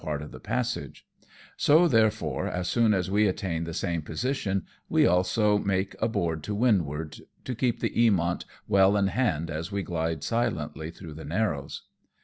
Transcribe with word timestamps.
237 0.01 0.17
part 0.17 0.25
of 0.25 0.31
the 0.33 0.43
passage; 0.43 1.05
so 1.57 1.87
therefore, 1.87 2.47
as 2.47 2.67
soon 2.67 2.91
as 2.91 3.11
we 3.11 3.27
attain 3.27 3.65
the 3.65 3.71
same 3.75 4.01
position, 4.01 4.65
we 4.89 5.05
also 5.05 5.59
make 5.59 5.95
a 6.01 6.07
board 6.07 6.41
to 6.41 6.55
windward, 6.55 7.17
to 7.43 7.53
keep 7.53 7.81
the 7.81 7.91
Eamont 7.91 8.43
well 8.67 8.97
in 8.97 9.05
hand 9.09 9.51
as 9.51 9.71
we 9.71 9.83
glide 9.83 10.23
silently 10.23 10.89
through 10.89 11.13
the 11.13 11.23
narrows. 11.23 11.83